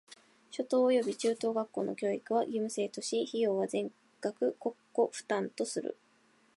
[0.49, 5.95] 初等および中等学校の教育は義務制とし、費用は全額国庫負担とする。